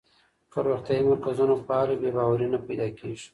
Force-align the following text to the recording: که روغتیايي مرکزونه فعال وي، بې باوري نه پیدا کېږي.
که 0.51 0.59
روغتیايي 0.67 1.05
مرکزونه 1.09 1.55
فعال 1.65 1.87
وي، 1.89 1.97
بې 2.01 2.09
باوري 2.17 2.47
نه 2.53 2.59
پیدا 2.67 2.87
کېږي. 2.99 3.27